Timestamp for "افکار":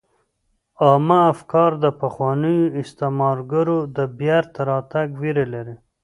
1.33-1.71